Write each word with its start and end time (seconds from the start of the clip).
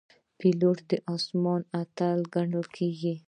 پیلوټ 0.39 0.77
د 0.89 0.91
آسمان 1.15 1.61
اتل 1.81 2.19
ګڼل 2.33 2.65
کېږي. 2.75 3.13